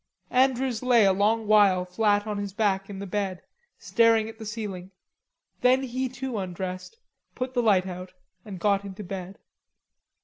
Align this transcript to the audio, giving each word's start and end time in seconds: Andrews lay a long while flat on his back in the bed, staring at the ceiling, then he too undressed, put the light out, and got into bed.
Andrews 0.31 0.81
lay 0.81 1.05
a 1.05 1.13
long 1.13 1.45
while 1.45 1.85
flat 1.85 2.25
on 2.25 2.39
his 2.39 2.53
back 2.53 2.89
in 2.89 2.97
the 2.97 3.05
bed, 3.05 3.43
staring 3.77 4.27
at 4.27 4.39
the 4.39 4.47
ceiling, 4.47 4.89
then 5.59 5.83
he 5.83 6.09
too 6.09 6.39
undressed, 6.39 6.97
put 7.35 7.53
the 7.53 7.61
light 7.61 7.85
out, 7.85 8.13
and 8.43 8.59
got 8.59 8.83
into 8.83 9.03
bed. 9.03 9.37